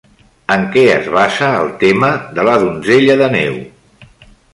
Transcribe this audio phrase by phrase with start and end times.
[0.53, 2.09] En què es basa el tema
[2.39, 3.61] de La donzella de neu?